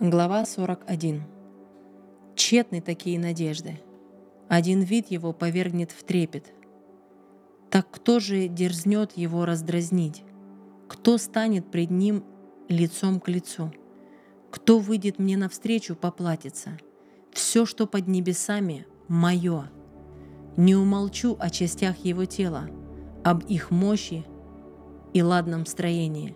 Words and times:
Глава 0.00 0.46
41. 0.46 1.22
Тщетны 2.34 2.80
такие 2.80 3.18
надежды. 3.20 3.78
Один 4.48 4.80
вид 4.80 5.10
его 5.10 5.32
повергнет 5.34 5.92
в 5.92 6.02
трепет. 6.02 6.52
Так 7.70 7.88
кто 7.90 8.18
же 8.18 8.48
дерзнет 8.48 9.12
его 9.16 9.44
раздразнить? 9.44 10.24
Кто 10.88 11.18
станет 11.18 11.70
пред 11.70 11.90
ним 11.90 12.24
лицом 12.68 13.20
к 13.20 13.28
лицу? 13.28 13.70
Кто 14.50 14.78
выйдет 14.78 15.18
мне 15.18 15.36
навстречу 15.36 15.94
поплатиться? 15.94 16.78
Все, 17.30 17.66
что 17.66 17.86
под 17.86 18.08
небесами, 18.08 18.86
мое. 19.08 19.70
Не 20.56 20.74
умолчу 20.74 21.36
о 21.38 21.50
частях 21.50 21.98
его 21.98 22.24
тела, 22.24 22.68
об 23.24 23.44
их 23.44 23.70
мощи 23.70 24.24
и 25.12 25.22
ладном 25.22 25.66
строении. 25.66 26.34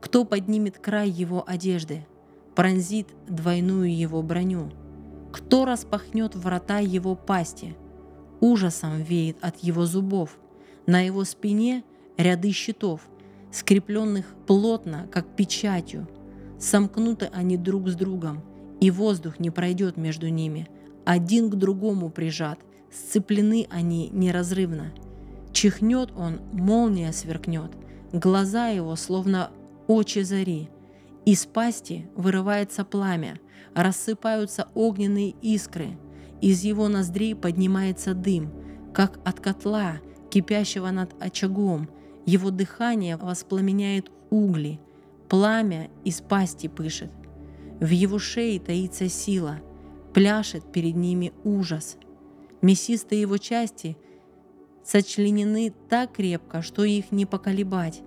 Кто 0.00 0.24
поднимет 0.24 0.78
край 0.78 1.08
его 1.08 1.42
одежды, 1.46 2.06
пронзит 2.54 3.08
двойную 3.28 3.96
его 3.96 4.22
броню? 4.22 4.70
Кто 5.32 5.64
распахнет 5.64 6.34
врата 6.34 6.78
его 6.78 7.14
пасти? 7.14 7.76
Ужасом 8.40 9.02
веет 9.02 9.36
от 9.40 9.58
его 9.58 9.86
зубов. 9.86 10.38
На 10.86 11.00
его 11.00 11.24
спине 11.24 11.82
ряды 12.16 12.52
щитов, 12.52 13.00
скрепленных 13.50 14.26
плотно, 14.46 15.08
как 15.10 15.26
печатью. 15.34 16.08
Сомкнуты 16.58 17.30
они 17.32 17.56
друг 17.56 17.88
с 17.88 17.94
другом, 17.94 18.42
и 18.80 18.90
воздух 18.90 19.40
не 19.40 19.50
пройдет 19.50 19.96
между 19.96 20.28
ними. 20.28 20.68
Один 21.04 21.50
к 21.50 21.54
другому 21.56 22.10
прижат, 22.10 22.58
сцеплены 22.92 23.66
они 23.70 24.08
неразрывно. 24.10 24.92
Чихнет 25.52 26.10
он, 26.16 26.40
молния 26.52 27.12
сверкнет, 27.12 27.72
глаза 28.12 28.68
его 28.68 28.96
словно 28.96 29.50
очи 29.86 30.20
зари. 30.20 30.68
Из 31.24 31.46
пасти 31.46 32.06
вырывается 32.14 32.84
пламя, 32.84 33.40
рассыпаются 33.74 34.68
огненные 34.74 35.30
искры, 35.40 35.98
из 36.42 36.64
его 36.64 36.88
ноздрей 36.88 37.34
поднимается 37.34 38.12
дым, 38.12 38.52
как 38.92 39.18
от 39.24 39.40
котла, 39.40 40.00
кипящего 40.30 40.90
над 40.90 41.14
очагом, 41.22 41.88
его 42.26 42.50
дыхание 42.50 43.16
воспламеняет 43.16 44.10
угли, 44.28 44.80
пламя 45.28 45.90
из 46.04 46.20
пасти 46.20 46.68
пышет. 46.68 47.10
В 47.80 47.88
его 47.88 48.18
шее 48.18 48.60
таится 48.60 49.08
сила, 49.08 49.60
пляшет 50.12 50.70
перед 50.72 50.94
ними 50.94 51.32
ужас. 51.42 51.96
Мясистые 52.60 53.22
его 53.22 53.38
части 53.38 53.96
сочленены 54.84 55.72
так 55.88 56.12
крепко, 56.12 56.62
что 56.62 56.84
их 56.84 57.10
не 57.12 57.26
поколебать. 57.26 58.02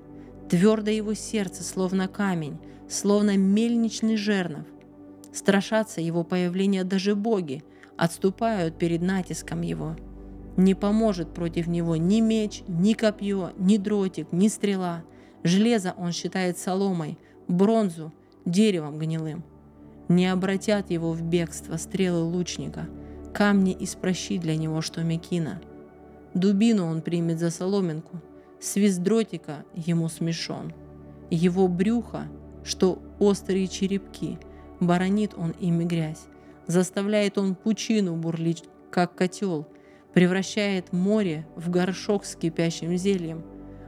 Твердо 0.50 0.92
его 0.92 1.14
сердце, 1.14 1.64
словно 1.64 2.08
камень, 2.08 2.58
словно 2.90 3.38
мельничный 3.38 4.16
жернов. 4.16 4.66
Страшатся 5.34 6.02
его 6.02 6.24
появления 6.24 6.84
даже 6.84 7.16
боги, 7.16 7.64
отступают 7.98 8.78
перед 8.78 9.02
натиском 9.02 9.62
его. 9.62 9.96
Не 10.56 10.74
поможет 10.74 11.34
против 11.34 11.68
него 11.68 11.96
ни 11.96 12.22
меч, 12.22 12.64
ни 12.68 12.94
копье, 12.94 13.52
ни 13.58 13.78
дротик, 13.78 14.32
ни 14.32 14.48
стрела. 14.48 15.04
Железо 15.44 15.94
он 15.98 16.12
считает 16.12 16.58
соломой, 16.58 17.18
бронзу– 17.48 18.14
деревом 18.48 18.98
гнилым. 18.98 19.44
Не 20.08 20.28
обратят 20.28 20.90
его 20.90 21.12
в 21.12 21.22
бегство 21.22 21.78
стрелы 21.78 22.24
лучника, 22.24 22.88
камни 23.34 23.74
из 23.74 23.96
прощи 23.96 24.38
для 24.38 24.56
него, 24.56 24.82
что 24.82 25.04
мекина. 25.04 25.62
Дубину 26.34 26.86
он 26.86 27.02
примет 27.02 27.40
за 27.40 27.52
соломинку, 27.52 28.22
свист 28.60 29.02
дротика 29.02 29.66
ему 29.74 30.10
смешон. 30.10 30.74
Его 31.30 31.68
брюхо 31.68 32.28
что 32.68 33.02
острые 33.18 33.68
черепки, 33.68 34.38
баронит 34.80 35.34
он 35.36 35.52
ими 35.52 35.86
грязь, 35.86 36.26
заставляет 36.68 37.38
он 37.38 37.56
пучину 37.56 38.16
бурлить, 38.18 38.66
как 38.92 39.16
котел, 39.16 39.68
превращает 40.14 40.92
море 40.92 41.48
в 41.56 41.70
горшок 41.70 42.26
с 42.26 42.36
кипящим 42.36 42.98
зельем, 42.98 43.44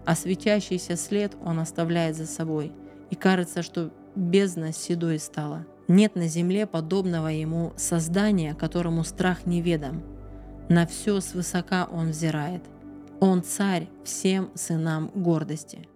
а 0.06 0.16
светящийся 0.16 0.96
след 0.96 1.36
он 1.44 1.60
оставляет 1.60 2.16
за 2.16 2.26
собой, 2.26 2.72
и 3.10 3.16
кажется, 3.16 3.64
что 3.64 3.92
бездна 4.16 4.72
седой 4.72 5.20
стала. 5.20 5.66
Нет 5.90 6.16
на 6.16 6.28
земле 6.28 6.66
подобного 6.66 7.28
ему 7.28 7.74
создания, 7.76 8.54
которому 8.54 9.04
страх 9.04 9.46
неведом. 9.46 10.04
На 10.70 10.86
все 10.86 11.20
свысока 11.20 11.90
он 11.92 12.12
взирает. 12.12 12.62
Он 13.20 13.44
царь 13.44 13.90
всем 14.04 14.50
сынам 14.56 15.12
гордости. 15.14 15.88